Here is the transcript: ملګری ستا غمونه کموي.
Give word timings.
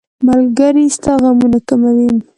ملګری 0.27 0.85
ستا 0.95 1.13
غمونه 1.21 1.59
کموي. 1.67 2.09